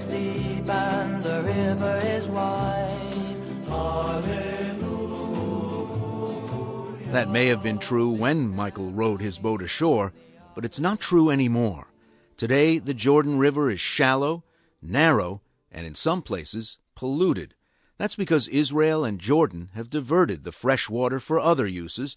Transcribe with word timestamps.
is 0.00 0.06
deep 0.06 0.68
and 0.68 1.22
the 1.22 1.42
river 1.42 2.00
is 2.04 2.28
wide. 2.28 3.36
Hallelujah. 3.66 4.32
That 7.12 7.28
may 7.28 7.46
have 7.46 7.62
been 7.62 7.78
true 7.78 8.10
when 8.10 8.48
Michael 8.48 8.90
rowed 8.90 9.20
his 9.20 9.38
boat 9.38 9.62
ashore, 9.62 10.12
but 10.54 10.64
it's 10.64 10.80
not 10.80 11.00
true 11.00 11.28
anymore. 11.28 11.88
Today, 12.38 12.78
the 12.78 12.94
Jordan 12.94 13.38
River 13.38 13.70
is 13.70 13.80
shallow, 13.80 14.44
narrow, 14.80 15.42
and 15.70 15.86
in 15.86 15.94
some 15.94 16.22
places, 16.22 16.78
polluted. 16.94 17.54
That's 17.98 18.16
because 18.16 18.48
Israel 18.48 19.04
and 19.04 19.18
Jordan 19.18 19.68
have 19.74 19.90
diverted 19.90 20.44
the 20.44 20.52
fresh 20.52 20.88
water 20.88 21.20
for 21.20 21.38
other 21.38 21.66
uses. 21.66 22.16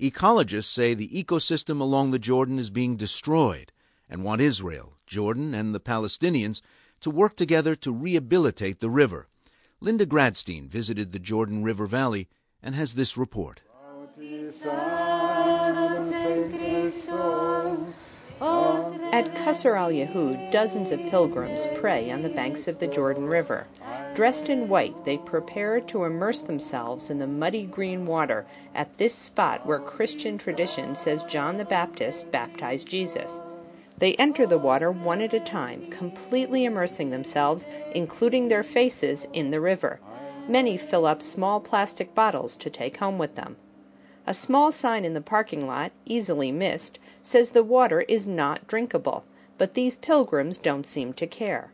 Ecologists 0.00 0.72
say 0.72 0.94
the 0.94 1.08
ecosystem 1.08 1.80
along 1.80 2.10
the 2.10 2.18
Jordan 2.18 2.58
is 2.58 2.70
being 2.70 2.96
destroyed 2.96 3.72
and 4.08 4.24
want 4.24 4.40
Israel, 4.40 4.94
Jordan, 5.06 5.52
and 5.52 5.74
the 5.74 5.80
Palestinians 5.80 6.62
to 7.00 7.10
work 7.10 7.36
together 7.36 7.74
to 7.76 7.92
rehabilitate 7.92 8.80
the 8.80 8.90
river. 8.90 9.28
Linda 9.80 10.06
Gradstein 10.06 10.68
visited 10.68 11.12
the 11.12 11.18
Jordan 11.18 11.62
River 11.62 11.86
Valley 11.86 12.28
and 12.62 12.74
has 12.74 12.94
this 12.94 13.16
report. 13.16 13.62
At 19.10 19.34
Qasr 19.34 19.76
al 19.76 19.90
Yahud, 19.90 20.52
dozens 20.52 20.92
of 20.92 21.00
pilgrims 21.06 21.66
pray 21.76 22.10
on 22.10 22.22
the 22.22 22.28
banks 22.28 22.68
of 22.68 22.78
the 22.78 22.86
Jordan 22.86 23.26
River. 23.26 23.66
Dressed 24.14 24.48
in 24.48 24.68
white, 24.68 25.04
they 25.04 25.18
prepare 25.18 25.80
to 25.82 26.04
immerse 26.04 26.40
themselves 26.40 27.10
in 27.10 27.18
the 27.18 27.26
muddy 27.26 27.64
green 27.64 28.06
water 28.06 28.46
at 28.74 28.98
this 28.98 29.14
spot 29.14 29.64
where 29.66 29.78
Christian 29.78 30.38
tradition 30.38 30.94
says 30.94 31.24
John 31.24 31.56
the 31.56 31.64
Baptist 31.64 32.30
baptized 32.30 32.88
Jesus. 32.88 33.40
They 33.98 34.14
enter 34.14 34.46
the 34.46 34.58
water 34.58 34.92
one 34.92 35.20
at 35.20 35.34
a 35.34 35.40
time, 35.40 35.90
completely 35.90 36.64
immersing 36.64 37.10
themselves, 37.10 37.66
including 37.94 38.46
their 38.46 38.62
faces, 38.62 39.26
in 39.32 39.50
the 39.50 39.60
river. 39.60 39.98
Many 40.48 40.76
fill 40.76 41.04
up 41.04 41.20
small 41.20 41.60
plastic 41.60 42.14
bottles 42.14 42.56
to 42.58 42.70
take 42.70 42.98
home 42.98 43.18
with 43.18 43.34
them. 43.34 43.56
A 44.26 44.34
small 44.34 44.70
sign 44.70 45.04
in 45.04 45.14
the 45.14 45.20
parking 45.20 45.66
lot, 45.66 45.90
easily 46.04 46.52
missed, 46.52 46.98
says 47.22 47.50
the 47.50 47.64
water 47.64 48.02
is 48.02 48.26
not 48.26 48.66
drinkable, 48.68 49.24
but 49.56 49.74
these 49.74 49.96
pilgrims 49.96 50.58
don't 50.58 50.86
seem 50.86 51.12
to 51.14 51.26
care. 51.26 51.72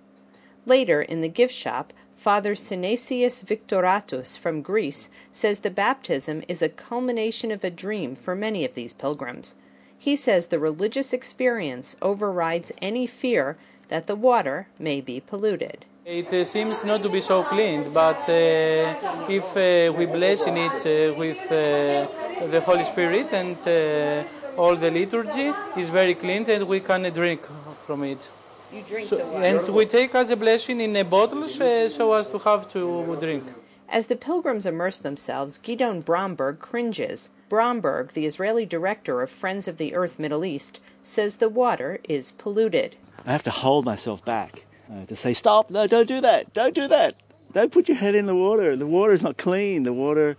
Later, 0.65 1.03
in 1.03 1.21
the 1.21 1.29
gift 1.29 1.53
shop, 1.53 1.93
Father 2.17 2.55
Sinesius 2.55 3.45
Victoratus 3.45 4.39
from 4.39 4.63
Greece 4.63 5.11
says 5.31 5.59
the 5.59 5.71
baptism 5.71 6.43
is 6.49 6.63
a 6.63 6.71
culmination 6.71 7.51
of 7.51 7.65
a 7.65 7.71
dream 7.71 8.15
for 8.15 8.35
many 8.35 8.65
of 8.65 8.75
these 8.75 8.95
pilgrims. 8.95 9.57
He 9.99 10.17
says 10.17 10.49
the 10.49 10.59
religious 10.59 11.13
experience 11.13 11.97
overrides 12.03 12.73
any 12.83 13.07
fear 13.07 13.57
that 13.89 14.07
the 14.07 14.17
water 14.17 14.69
may 14.79 15.01
be 15.01 15.21
polluted. 15.21 15.85
It 16.05 16.31
uh, 16.33 16.45
seems 16.45 16.85
not 16.85 17.03
to 17.03 17.09
be 17.09 17.23
so 17.23 17.43
clean, 17.45 17.91
but 17.93 18.29
uh, 18.29 19.29
if 19.29 19.57
uh, 19.57 19.93
we 19.97 20.05
bless 20.05 20.47
in 20.47 20.57
it 20.59 20.79
uh, 20.85 21.19
with 21.19 21.41
uh, 21.51 22.47
the 22.47 22.61
Holy 22.61 22.85
Spirit 22.85 23.33
and 23.33 23.57
uh, 23.67 24.61
all 24.61 24.77
the 24.77 24.91
liturgy, 24.91 25.51
is 25.79 25.89
very 25.89 26.15
clean 26.15 26.45
and 26.49 26.69
we 26.69 26.81
can 26.81 27.11
drink 27.13 27.41
from 27.87 28.05
it. 28.05 28.29
You 28.73 28.83
drink 28.83 29.07
So, 29.07 29.17
and 29.37 29.67
we 29.75 29.87
take 29.87 30.15
as 30.15 30.29
a 30.31 30.37
blessing 30.37 30.81
in 30.81 30.95
a 30.97 31.05
bottle 31.05 31.49
so 31.49 32.13
as 32.13 32.29
to 32.29 32.39
have 32.39 32.69
to 32.69 33.17
drink. 33.19 33.45
As 33.89 34.07
the 34.07 34.17
pilgrims 34.17 34.67
immerse 34.67 34.99
themselves, 34.99 35.59
Gidon 35.59 36.05
Bromberg 36.05 36.59
cringes. 36.59 37.31
Bromberg, 37.49 38.13
the 38.13 38.27
Israeli 38.27 38.67
director 38.67 39.23
of 39.23 39.31
Friends 39.31 39.69
of 39.69 39.77
the 39.77 39.95
Earth 39.95 40.19
Middle 40.19 40.45
East, 40.45 40.81
says 41.03 41.37
the 41.37 41.49
water 41.49 42.01
is 42.05 42.33
polluted. 42.33 42.97
I 43.25 43.33
have 43.33 43.43
to 43.45 43.51
hold 43.51 43.85
myself 43.85 44.25
back 44.25 44.67
uh, 44.91 45.07
to 45.07 45.15
say, 45.15 45.33
stop, 45.35 45.71
no, 45.71 45.87
don't 45.87 46.09
do 46.09 46.21
that, 46.21 46.53
don't 46.55 46.75
do 46.75 46.89
that. 46.89 47.17
Don't 47.53 47.71
put 47.71 47.89
your 47.89 47.99
head 47.99 48.17
in 48.17 48.27
the 48.27 48.35
water. 48.35 48.75
The 48.75 48.87
water 48.87 49.13
is 49.13 49.23
not 49.23 49.39
clean. 49.39 49.85
The 49.85 49.93
water 49.93 50.37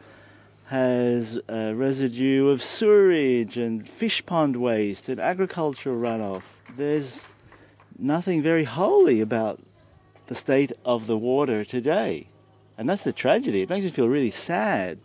has 0.66 1.40
a 1.48 1.74
residue 1.74 2.50
of 2.50 2.62
sewage 2.62 3.56
and 3.56 3.88
fish 3.88 4.26
pond 4.26 4.58
waste 4.58 5.08
and 5.08 5.20
agricultural 5.20 5.98
runoff. 5.98 6.44
There's 6.76 7.26
nothing 7.98 8.42
very 8.42 8.66
holy 8.66 9.22
about 9.22 9.62
the 10.28 10.36
state 10.36 10.74
of 10.84 11.08
the 11.08 11.18
water 11.18 11.64
today. 11.64 12.28
And 12.78 12.90
that's 12.90 13.04
the 13.04 13.14
tragedy. 13.14 13.62
It 13.62 13.70
makes 13.70 13.86
me 13.86 13.92
feel 13.92 14.10
really 14.10 14.32
sad. 14.32 15.00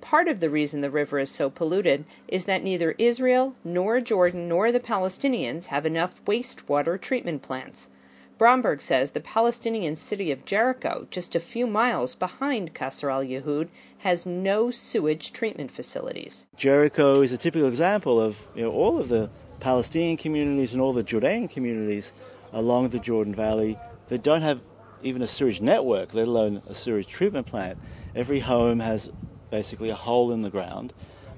Part 0.00 0.28
of 0.28 0.40
the 0.40 0.50
reason 0.50 0.80
the 0.80 0.90
river 0.90 1.18
is 1.18 1.30
so 1.30 1.50
polluted 1.50 2.04
is 2.28 2.44
that 2.44 2.62
neither 2.62 2.92
Israel, 2.98 3.56
nor 3.64 4.00
Jordan, 4.00 4.48
nor 4.48 4.70
the 4.70 4.80
Palestinians 4.80 5.66
have 5.66 5.84
enough 5.84 6.24
wastewater 6.24 7.00
treatment 7.00 7.42
plants. 7.42 7.90
Bromberg 8.38 8.80
says 8.80 9.10
the 9.10 9.20
Palestinian 9.20 9.96
city 9.96 10.30
of 10.30 10.44
Jericho, 10.44 11.08
just 11.10 11.34
a 11.34 11.40
few 11.40 11.66
miles 11.66 12.14
behind 12.14 12.72
Qasr 12.72 13.10
al 13.12 13.24
Yahud, 13.24 13.68
has 13.98 14.24
no 14.24 14.70
sewage 14.70 15.32
treatment 15.32 15.72
facilities. 15.72 16.46
Jericho 16.56 17.20
is 17.20 17.32
a 17.32 17.36
typical 17.36 17.66
example 17.66 18.20
of 18.20 18.46
you 18.54 18.62
know, 18.62 18.70
all 18.70 18.98
of 18.98 19.08
the 19.08 19.28
Palestinian 19.58 20.16
communities 20.16 20.72
and 20.72 20.80
all 20.80 20.92
the 20.92 21.02
Jordanian 21.02 21.50
communities 21.50 22.12
along 22.52 22.90
the 22.90 23.00
Jordan 23.00 23.34
Valley 23.34 23.76
that 24.08 24.22
don't 24.22 24.42
have 24.42 24.60
even 25.02 25.22
a 25.22 25.26
sewage 25.26 25.60
network, 25.60 26.14
let 26.14 26.28
alone 26.28 26.62
a 26.68 26.74
sewage 26.74 27.06
treatment 27.06 27.46
plant. 27.46 27.78
Every 28.14 28.40
home 28.40 28.80
has 28.80 29.10
basically 29.50 29.90
a 29.90 29.94
hole 29.94 30.32
in 30.32 30.42
the 30.42 30.50
ground, 30.50 30.92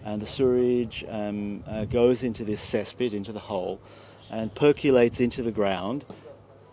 and 0.05 0.21
the 0.21 0.27
sewage 0.27 1.05
um, 1.09 1.63
uh, 1.67 1.85
goes 1.85 2.23
into 2.23 2.45
this 2.45 2.65
cesspit, 2.65 3.13
into 3.13 3.33
the 3.33 3.41
hole, 3.41 3.81
and 4.31 4.55
percolates 4.55 5.21
into 5.21 5.43
the 5.43 5.53
ground 5.53 6.05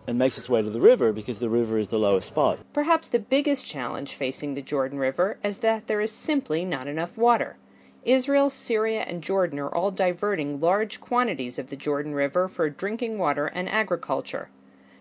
and 0.08 0.18
makes 0.18 0.38
its 0.38 0.48
way 0.48 0.62
to 0.62 0.70
the 0.70 0.80
river 0.80 1.12
because 1.12 1.40
the 1.40 1.50
river 1.50 1.78
is 1.78 1.90
the 1.90 2.00
lowest 2.00 2.28
spot. 2.28 2.60
Perhaps 2.72 3.10
the 3.10 3.20
biggest 3.20 3.66
challenge 3.66 4.16
facing 4.16 4.54
the 4.54 4.62
Jordan 4.62 4.98
River 4.98 5.38
is 5.44 5.58
that 5.58 5.88
there 5.88 6.00
is 6.00 6.12
simply 6.12 6.64
not 6.64 6.88
enough 6.88 7.18
water. 7.18 7.58
Israel, 8.06 8.50
Syria, 8.50 9.02
and 9.02 9.22
Jordan 9.22 9.60
are 9.60 9.74
all 9.74 9.92
diverting 9.92 10.62
large 10.62 11.02
quantities 11.02 11.60
of 11.60 11.70
the 11.70 11.76
Jordan 11.76 12.16
River 12.16 12.48
for 12.48 12.70
drinking 12.70 13.18
water 13.18 13.48
and 13.48 13.68
agriculture. 13.68 14.50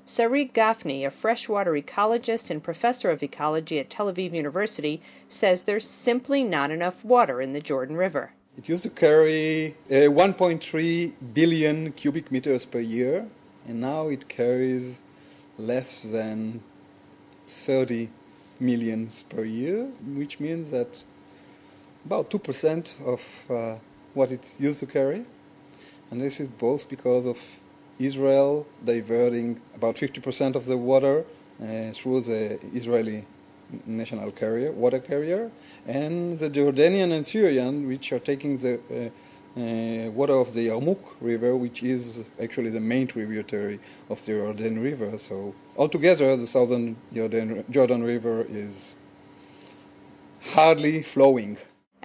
Sarig 0.07 0.53
Gafny, 0.53 1.05
a 1.05 1.11
freshwater 1.11 1.73
ecologist 1.73 2.49
and 2.49 2.63
professor 2.63 3.11
of 3.11 3.25
ecology 3.25 3.81
at 3.81 3.91
Tel 3.91 4.07
Aviv 4.07 4.33
University, 4.33 5.03
says 5.29 5.65
there's 5.65 5.89
simply 5.89 6.45
not 6.45 6.71
enough 6.71 7.05
water 7.05 7.43
in 7.43 7.51
the 7.51 7.61
Jordan 7.61 7.97
River. 7.97 8.31
It 8.57 8.69
used 8.69 8.85
to 8.85 8.91
carry 8.91 9.75
uh, 9.91 10.07
1.3 10.15 11.13
billion 11.35 11.91
cubic 11.91 12.31
meters 12.31 12.65
per 12.65 12.79
year, 12.79 13.27
and 13.67 13.81
now 13.81 14.07
it 14.07 14.29
carries 14.29 15.01
less 15.59 16.03
than 16.03 16.63
30 17.49 18.09
millions 18.61 19.25
per 19.29 19.43
year, 19.43 19.87
which 20.15 20.39
means 20.39 20.71
that 20.71 21.03
about 22.05 22.31
2% 22.31 23.01
of 23.05 23.51
uh, 23.51 23.79
what 24.15 24.31
it 24.31 24.55
used 24.61 24.79
to 24.79 24.87
carry. 24.87 25.25
And 26.13 26.21
this 26.21 26.39
is 26.39 26.49
both 26.49 26.89
because 26.89 27.27
of 27.27 27.41
Israel 27.99 28.67
diverting 28.85 29.61
about 29.75 29.97
50% 29.97 30.55
of 30.55 30.67
the 30.67 30.77
water 30.77 31.25
uh, 31.63 31.93
through 31.93 32.21
the 32.23 32.59
Israeli 32.75 33.25
national 33.87 34.31
carrier, 34.33 34.71
water 34.73 35.01
carrier, 35.01 35.51
and 35.87 36.39
the 36.39 36.51
Jordanian 36.51 37.13
and 37.13 37.27
Syrian, 37.27 37.87
which 37.87 38.13
are 38.13 38.19
taking 38.19 38.57
the 38.59 38.75
uh, 38.91 39.11
uh, 39.59 40.11
water 40.11 40.35
of 40.35 40.53
the 40.53 40.69
Yarmouk 40.69 40.99
River, 41.21 41.57
which 41.57 41.83
is 41.83 42.25
actually 42.41 42.71
the 42.71 42.81
main 42.81 43.07
tributary 43.07 43.81
of 44.11 44.25
the 44.25 44.33
Jordan 44.33 44.81
River. 44.81 45.17
So 45.19 45.55
altogether, 45.77 46.37
the 46.37 46.47
southern 46.47 46.97
Jordan, 47.13 47.65
Jordan 47.71 48.03
River 48.03 48.47
is 48.49 48.95
hardly 50.53 51.03
flowing. 51.03 51.57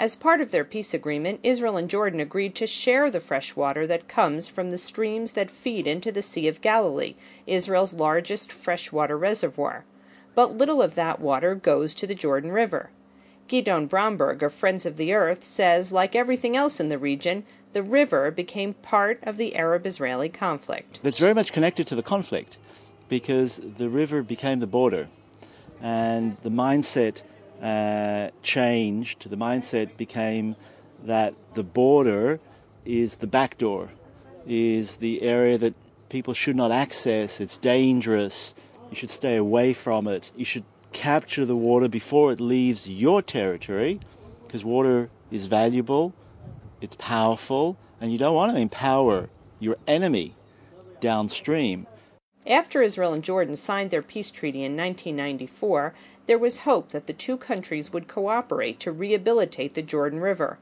As 0.02 0.16
part 0.16 0.42
of 0.42 0.50
their 0.50 0.64
peace 0.64 0.96
agreement, 0.96 1.42
Israel 1.44 1.78
and 1.78 1.88
Jordan 1.88 2.20
agreed 2.20 2.56
to 2.56 2.66
share 2.66 3.12
the 3.12 3.20
fresh 3.20 3.56
water 3.56 3.86
that 3.86 4.08
comes 4.08 4.48
from 4.48 4.72
the 4.72 4.78
streams 4.80 5.34
that 5.34 5.52
feed 5.52 5.86
into 5.86 6.12
the 6.12 6.24
Sea 6.24 6.48
of 6.48 6.60
Galilee, 6.60 7.14
Israel's 7.46 7.94
largest 7.94 8.52
freshwater 8.52 9.16
reservoir. 9.16 9.86
But 10.34 10.58
little 10.58 10.82
of 10.82 10.96
that 10.96 11.20
water 11.20 11.54
goes 11.54 11.94
to 11.94 12.08
the 12.08 12.16
Jordan 12.16 12.52
River. 12.52 12.90
Gidon 13.48 13.88
Bromberg 13.88 14.42
of 14.42 14.56
Friends 14.56 14.88
of 14.88 14.98
the 14.98 15.14
Earth 15.14 15.44
says, 15.44 15.92
like 15.92 16.16
everything 16.16 16.58
else 16.58 16.80
in 16.80 16.90
the 16.90 16.98
region, 16.98 17.44
the 17.74 17.84
river 17.84 18.32
became 18.32 18.74
part 18.74 19.20
of 19.22 19.38
the 19.38 19.56
Arab 19.56 19.86
Israeli 19.86 20.30
conflict. 20.30 21.00
That's 21.04 21.20
very 21.20 21.36
much 21.36 21.54
connected 21.54 21.86
to 21.86 21.96
the 21.96 22.02
conflict 22.02 22.58
because 23.08 23.62
the 23.64 23.88
river 23.88 24.24
became 24.24 24.62
the 24.62 24.66
border 24.66 25.10
and 25.80 26.38
the 26.42 26.50
mindset 26.50 27.22
uh, 27.62 28.30
changed. 28.42 29.30
The 29.30 29.38
mindset 29.38 29.98
became 29.98 30.56
that 31.04 31.34
the 31.54 31.64
border 31.64 32.40
is 32.86 33.18
the 33.18 33.28
back 33.28 33.58
door, 33.58 33.90
is 34.48 34.98
the 34.98 35.22
area 35.22 35.58
that 35.58 35.76
people 36.10 36.34
should 36.34 36.56
not 36.56 36.72
access. 36.72 37.40
It's 37.40 37.58
dangerous. 37.58 38.54
You 38.90 38.96
should 38.96 39.10
stay 39.10 39.36
away 39.36 39.74
from 39.74 40.08
it. 40.08 40.32
You 40.36 40.46
should 40.46 40.66
capture 40.92 41.46
the 41.46 41.56
water 41.56 41.88
before 41.88 42.32
it 42.32 42.40
leaves 42.40 42.90
your 42.90 43.22
territory 43.22 44.00
because 44.46 44.66
water 44.66 45.10
is 45.32 45.46
valuable, 45.46 46.14
it's 46.82 46.96
powerful, 46.96 47.78
and 48.02 48.12
you 48.12 48.18
don't 48.18 48.36
want 48.36 48.54
to 48.54 48.60
empower 48.60 49.30
your 49.60 49.78
enemy 49.88 50.36
downstream. 51.00 51.88
After 52.46 52.82
Israel 52.82 53.14
and 53.14 53.24
Jordan 53.24 53.56
signed 53.56 53.92
their 53.92 54.02
peace 54.02 54.32
treaty 54.32 54.64
in 54.64 54.76
1994, 54.76 55.94
there 56.32 56.38
was 56.38 56.60
hope 56.60 56.92
that 56.92 57.08
the 57.08 57.14
two 57.14 57.36
countries 57.36 57.92
would 57.92 58.08
cooperate 58.08 58.80
to 58.80 58.90
rehabilitate 58.90 59.74
the 59.74 59.82
Jordan 59.82 60.22
River. 60.22 60.58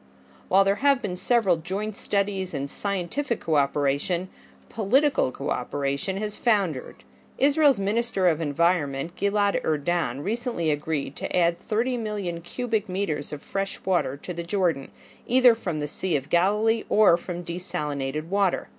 While 0.48 0.64
there 0.64 0.78
have 0.78 1.00
been 1.00 1.16
several 1.16 1.58
joint 1.58 1.96
studies 1.96 2.56
and 2.56 2.68
scientific 2.68 3.40
cooperation, 3.40 4.30
political 4.70 5.32
cooperation 5.32 6.18
has 6.18 6.36
foundered. 6.38 7.04
Israel's 7.38 7.80
Minister 7.80 8.28
of 8.28 8.42
Environment, 8.42 9.16
Gilad 9.16 9.62
Erdan, 9.64 10.24
recently 10.24 10.72
agreed 10.72 11.16
to 11.18 11.38
add 11.38 11.60
30 11.60 11.98
million 11.98 12.42
cubic 12.42 12.90
meters 12.90 13.32
of 13.32 13.44
fresh 13.44 13.80
water 13.86 14.18
to 14.18 14.34
the 14.34 14.42
Jordan, 14.42 14.90
either 15.28 15.54
from 15.54 15.80
the 15.80 15.88
Sea 15.88 16.16
of 16.16 16.32
Galilee 16.32 16.84
or 16.90 17.16
from 17.16 17.46
desalinated 17.46 18.26
water. 18.26 18.70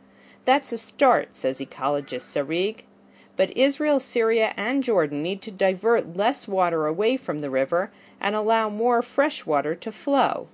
That's 0.45 0.73
a 0.73 0.79
start, 0.79 1.37
says 1.37 1.61
ecologist 1.61 2.27
Sarig. 2.27 2.83
But 3.41 3.57
Israel, 3.57 4.01
Syria, 4.01 4.53
and 4.59 4.85
Jordan 4.85 5.23
need 5.23 5.41
to 5.41 5.51
divert 5.51 6.15
less 6.15 6.47
water 6.47 6.85
away 6.85 7.17
from 7.17 7.39
the 7.39 7.49
river 7.49 7.91
and 8.21 8.37
allow 8.37 8.69
more 8.69 9.01
fresh 9.01 9.47
water 9.47 9.75
to 9.77 9.91
flow. 9.91 10.49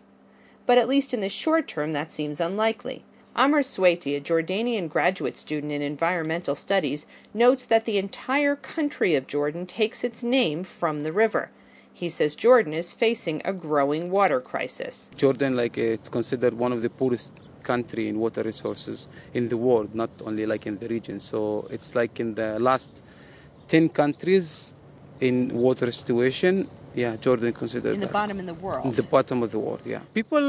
But 0.67 0.79
at 0.79 0.87
least 0.87 1.12
in 1.12 1.19
the 1.19 1.29
short 1.29 1.67
term, 1.67 1.91
that 1.91 2.12
seems 2.12 2.41
unlikely. 2.41 3.05
Amr 3.35 3.62
Sweiti, 3.62 4.17
a 4.17 4.21
Jordanian 4.21 4.88
graduate 4.88 5.37
student 5.37 5.73
in 5.73 5.83
environmental 5.83 6.55
studies, 6.55 7.06
notes 7.35 7.65
that 7.65 7.87
the 7.87 7.99
entire 7.99 8.55
country 8.55 9.17
of 9.17 9.27
Jordan 9.27 9.67
takes 9.67 10.05
its 10.05 10.23
name 10.23 10.62
from 10.62 11.00
the 11.00 11.12
river. 11.12 11.50
He 11.93 12.09
says 12.09 12.37
Jordan 12.37 12.73
is 12.73 12.93
facing 12.93 13.43
a 13.44 13.53
growing 13.53 14.12
water 14.12 14.41
crisis. 14.41 15.11
Jordan, 15.17 15.56
like 15.56 15.77
uh, 15.77 15.97
it's 15.97 16.09
considered 16.09 16.55
one 16.55 16.71
of 16.71 16.83
the 16.83 16.91
poorest 16.91 17.35
country 17.72 18.04
in 18.10 18.14
water 18.24 18.42
resources 18.52 18.98
in 19.38 19.44
the 19.52 19.58
world, 19.66 19.88
not 20.02 20.10
only 20.28 20.44
like 20.52 20.64
in 20.70 20.76
the 20.82 20.88
region. 20.96 21.16
So 21.30 21.38
it's 21.74 21.90
like 22.00 22.14
in 22.24 22.30
the 22.40 22.50
last 22.68 22.90
ten 23.72 23.84
countries 24.00 24.46
in 25.28 25.36
water 25.66 25.88
situation. 26.00 26.54
Yeah, 27.02 27.12
Jordan 27.24 27.52
considered 27.52 27.94
in 27.94 28.00
the 28.00 28.06
that. 28.06 28.20
bottom 28.20 28.36
in 28.42 28.46
the 28.52 28.58
world. 28.66 28.84
In 28.88 28.94
the 29.00 29.08
bottom 29.16 29.38
of 29.44 29.50
the 29.54 29.60
world, 29.66 29.82
yeah. 29.84 30.00
People 30.20 30.46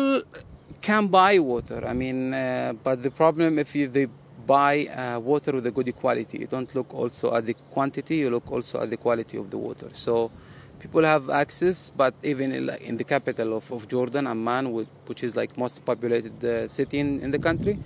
can 0.88 1.04
buy 1.20 1.34
water. 1.54 1.80
I 1.92 1.94
mean, 2.04 2.20
uh, 2.34 2.74
but 2.86 3.04
the 3.08 3.12
problem 3.22 3.60
if 3.60 3.76
you, 3.76 3.86
they 3.98 4.08
buy 4.46 4.76
uh, 4.88 5.20
water 5.32 5.52
with 5.58 5.66
a 5.72 5.72
good 5.78 5.92
quality, 6.02 6.36
you 6.44 6.48
don't 6.56 6.72
look 6.78 6.94
also 7.02 7.26
at 7.38 7.44
the 7.50 7.56
quantity. 7.76 8.16
You 8.24 8.30
look 8.30 8.48
also 8.56 8.76
at 8.84 8.90
the 8.90 9.00
quality 9.06 9.38
of 9.38 9.48
the 9.54 9.60
water. 9.68 9.90
So 10.06 10.32
people 10.80 11.04
have 11.04 11.30
access, 11.30 11.90
but 11.90 12.14
even 12.24 12.52
in, 12.52 12.66
like, 12.68 12.82
in 12.82 12.98
the 12.98 13.04
capital 13.04 13.58
of, 13.58 13.72
of 13.72 13.88
Jordan, 13.88 14.28
Amman, 14.28 14.72
which 15.06 15.24
is 15.24 15.36
like 15.36 15.58
most 15.58 15.84
populated 15.86 16.44
uh, 16.44 16.68
city 16.68 17.00
in, 17.00 17.20
in 17.22 17.32
the 17.32 17.40
country, 17.40 17.78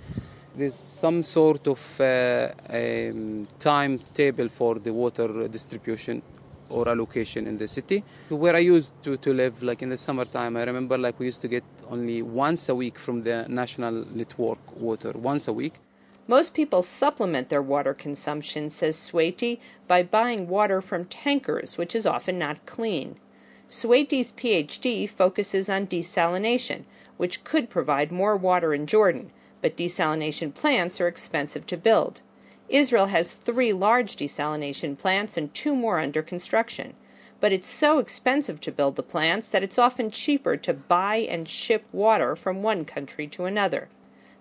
there's 0.54 0.74
some 0.74 1.22
sort 1.22 1.66
of 1.66 2.00
uh, 2.00 2.50
um, 2.68 3.48
timetable 3.58 4.48
for 4.48 4.78
the 4.78 4.92
water 4.92 5.48
distribution 5.48 6.22
or 6.68 6.88
allocation 6.88 7.46
in 7.46 7.56
the 7.56 7.68
city. 7.68 8.02
Where 8.28 8.56
I 8.56 8.60
used 8.60 8.92
to, 9.04 9.16
to 9.16 9.32
live, 9.32 9.62
like 9.62 9.82
in 9.82 9.88
the 9.88 9.98
summertime, 9.98 10.56
I 10.56 10.64
remember 10.64 10.98
like 10.98 11.18
we 11.18 11.26
used 11.26 11.40
to 11.42 11.48
get 11.48 11.64
only 11.90 12.22
once 12.22 12.68
a 12.68 12.74
week 12.74 12.98
from 12.98 13.22
the 13.22 13.46
national 13.48 14.04
network 14.14 14.58
water, 14.76 15.12
once 15.12 15.48
a 15.48 15.52
week. 15.52 15.74
Most 16.28 16.54
people 16.54 16.82
supplement 16.82 17.48
their 17.48 17.62
water 17.62 17.94
consumption, 17.94 18.70
says 18.70 18.96
Sweiti, 18.96 19.58
by 19.88 20.02
buying 20.02 20.48
water 20.48 20.80
from 20.80 21.06
tankers, 21.06 21.76
which 21.76 21.94
is 21.94 22.06
often 22.06 22.38
not 22.38 22.64
clean. 22.64 23.16
Sweiti's 23.68 24.32
PhD 24.32 25.08
focuses 25.08 25.68
on 25.68 25.86
desalination, 25.86 26.84
which 27.16 27.42
could 27.42 27.68
provide 27.68 28.12
more 28.12 28.36
water 28.36 28.72
in 28.72 28.86
Jordan, 28.86 29.32
but 29.60 29.76
desalination 29.76 30.54
plants 30.54 31.00
are 31.00 31.08
expensive 31.08 31.66
to 31.66 31.76
build. 31.76 32.22
Israel 32.68 33.06
has 33.06 33.32
three 33.32 33.72
large 33.72 34.16
desalination 34.16 34.96
plants 34.96 35.36
and 35.36 35.52
two 35.52 35.74
more 35.74 35.98
under 35.98 36.22
construction. 36.22 36.94
But 37.40 37.52
it's 37.52 37.68
so 37.68 37.98
expensive 37.98 38.60
to 38.60 38.72
build 38.72 38.94
the 38.94 39.02
plants 39.02 39.48
that 39.48 39.64
it's 39.64 39.78
often 39.78 40.10
cheaper 40.10 40.56
to 40.58 40.72
buy 40.72 41.16
and 41.16 41.48
ship 41.48 41.84
water 41.90 42.36
from 42.36 42.62
one 42.62 42.84
country 42.84 43.26
to 43.28 43.46
another. 43.46 43.88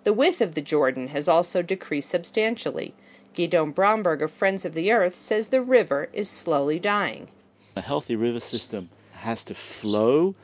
The 0.03 0.13
width 0.13 0.41
of 0.41 0.55
the 0.55 0.61
Jordan 0.61 1.09
has 1.09 1.27
also 1.27 1.61
decreased 1.61 2.09
substantially. 2.09 2.93
Gidon 3.35 3.73
Bromberg 3.73 4.21
of 4.21 4.31
Friends 4.31 4.65
of 4.65 4.73
the 4.73 4.91
Earth 4.91 5.15
says 5.15 5.49
the 5.49 5.61
river 5.61 6.09
is 6.11 6.29
slowly 6.29 6.79
dying. 6.79 7.27
A 7.75 7.81
healthy 7.81 8.15
river 8.15 8.39
system 8.39 8.89
has 9.13 9.43
to 9.45 9.53
flow, 9.53 10.35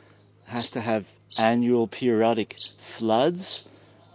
has 0.45 0.69
to 0.69 0.81
have 0.81 1.12
annual 1.38 1.88
periodic 1.88 2.56
floods. 2.77 3.65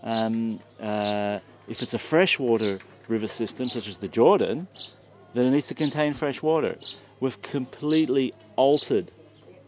Um, 0.03 0.61
uh, 0.81 1.41
if 1.69 1.83
it's 1.83 1.94
a 1.94 1.99
freshwater 1.99 2.79
river 3.09 3.29
system, 3.29 3.69
such 3.69 3.89
as 3.89 3.99
the 3.99 4.09
Jordan, 4.09 4.69
then 5.35 5.47
it 5.47 5.50
needs 5.50 5.69
to 5.69 5.75
contain 5.75 6.15
fresh 6.15 6.43
water. 6.43 6.77
We've 7.21 7.41
completely 7.43 8.33
altered 8.56 9.12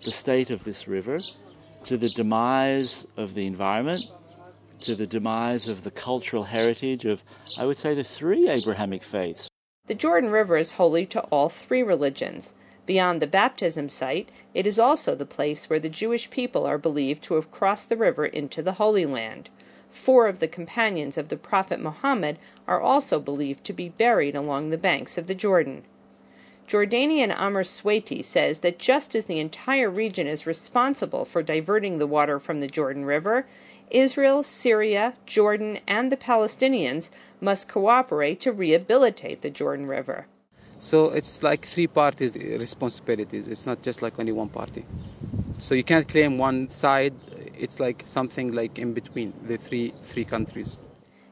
the 0.05 0.13
state 0.13 0.51
of 0.51 0.65
this 0.65 0.89
river 0.89 1.19
to 1.85 1.97
the 1.97 2.09
demise 2.09 3.07
of 3.17 3.35
the 3.35 3.47
environment, 3.47 4.05
to 4.81 4.95
the 4.95 5.07
demise 5.07 5.69
of 5.69 5.85
the 5.85 5.91
cultural 5.91 6.45
heritage 6.45 7.05
of, 7.05 7.23
I 7.59 7.67
would 7.67 7.77
say, 7.77 7.95
the 7.95 8.05
three 8.05 8.49
Abrahamic 8.49 9.03
faiths. 9.03 9.49
The 9.87 9.95
Jordan 9.95 10.31
River 10.31 10.57
is 10.57 10.73
holy 10.73 11.07
to 11.07 11.21
all 11.25 11.49
three 11.49 11.83
religions. 11.83 12.55
Beyond 12.87 13.23
the 13.23 13.27
baptism 13.27 13.89
site, 13.89 14.29
it 14.53 14.67
is 14.67 14.79
also 14.79 15.15
the 15.15 15.27
place 15.27 15.71
where 15.71 15.79
the 15.79 15.89
Jewish 15.89 16.31
people 16.31 16.67
are 16.67 16.79
believed 16.79 17.23
to 17.25 17.35
have 17.35 17.51
crossed 17.51 17.89
the 17.89 17.97
river 17.97 18.27
into 18.27 18.63
the 18.63 18.73
Holy 18.73 19.07
Land. 19.07 19.51
Four 19.91 20.27
of 20.27 20.41
the 20.41 20.49
companions 20.49 21.17
of 21.17 21.29
the 21.29 21.37
Prophet 21.37 21.81
Muhammad 21.81 22.39
are 22.67 22.81
also 22.81 23.21
believed 23.21 23.65
to 23.65 23.73
be 23.73 23.91
buried 23.91 24.35
along 24.35 24.71
the 24.71 24.79
banks 24.79 25.17
of 25.17 25.27
the 25.27 25.35
Jordan. 25.35 25.85
Jordanian 26.67 27.35
Amr 27.39 27.63
Sweiti 27.63 28.25
says 28.25 28.61
that 28.61 28.79
just 28.79 29.15
as 29.15 29.27
the 29.27 29.39
entire 29.39 29.91
region 29.91 30.27
is 30.27 30.47
responsible 30.47 31.25
for 31.25 31.43
diverting 31.43 31.99
the 31.99 32.07
water 32.07 32.41
from 32.41 32.61
the 32.61 32.67
Jordan 32.67 33.05
River, 33.05 33.47
Israel, 33.91 34.43
Syria, 34.43 35.15
Jordan, 35.27 35.79
and 35.87 36.11
the 36.11 36.17
Palestinians 36.17 37.11
must 37.41 37.69
cooperate 37.69 38.41
to 38.41 38.53
rehabilitate 38.53 39.43
the 39.43 39.51
Jordan 39.51 39.87
River. 39.87 40.27
So 40.79 41.11
it's 41.11 41.43
like 41.43 41.65
three 41.65 41.87
parties' 41.87 42.37
responsibilities. 42.37 43.49
It's 43.49 43.67
not 43.67 43.83
just 43.83 44.03
like 44.03 44.19
only 44.19 44.33
one 44.33 44.49
party. 44.49 44.85
So 45.59 45.75
you 45.75 45.85
can't 45.85 46.09
claim 46.09 46.37
one 46.37 46.69
side. 46.69 47.15
It's 47.59 47.79
like 47.79 48.03
something 48.03 48.53
like 48.53 48.79
in 48.79 48.93
between 48.93 49.33
the 49.47 49.57
three 49.57 49.93
three 50.03 50.25
countries. 50.25 50.79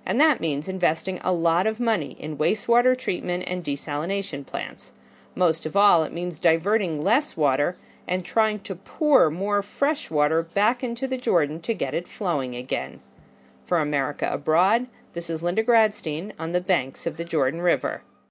And 0.06 0.20
that 0.20 0.40
means 0.40 0.68
investing 0.68 1.20
a 1.22 1.32
lot 1.32 1.66
of 1.66 1.78
money 1.78 2.12
in 2.18 2.38
wastewater 2.38 2.96
treatment 2.96 3.44
and 3.46 3.64
desalination 3.64 4.46
plants. 4.46 4.92
Most 5.34 5.64
of 5.66 5.76
all, 5.76 6.02
it 6.02 6.12
means 6.12 6.38
diverting 6.38 7.00
less 7.00 7.36
water 7.36 7.76
and 8.06 8.24
trying 8.24 8.60
to 8.60 8.74
pour 8.74 9.30
more 9.30 9.62
fresh 9.62 10.10
water 10.10 10.42
back 10.42 10.82
into 10.82 11.06
the 11.06 11.16
Jordan 11.16 11.60
to 11.60 11.74
get 11.74 11.94
it 11.94 12.08
flowing 12.08 12.54
again. 12.54 13.00
For 13.64 13.78
America 13.78 14.28
Abroad, 14.30 14.88
this 15.12 15.30
is 15.30 15.42
Linda 15.42 15.62
Gradstein 15.62 16.32
on 16.38 16.52
the 16.52 16.60
banks 16.60 17.06
of 17.06 17.16
the 17.16 17.24
Jordan 17.24 17.60
River. 17.60 18.02